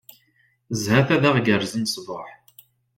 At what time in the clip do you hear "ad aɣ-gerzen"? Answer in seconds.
1.15-1.89